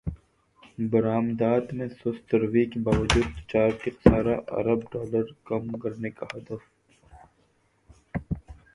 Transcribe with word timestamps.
برامدات 0.91 1.65
میں 1.77 1.87
سست 1.99 2.29
روی 2.41 2.63
کے 2.71 2.79
باوجود 2.85 3.27
تجارتی 3.37 3.89
خسارہ 3.95 4.35
ارب 4.57 4.79
ڈالر 4.91 5.27
کم 5.47 5.63
کرنے 5.81 6.09
کا 6.17 6.25
ہدف 6.33 6.61